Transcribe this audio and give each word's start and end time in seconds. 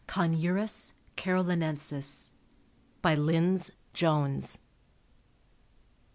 (Conurus 0.07 0.93
carolinensis.) 1.15 2.31
BY 3.03 3.13
LYNDS 3.13 3.71
JONES. 3.93 4.57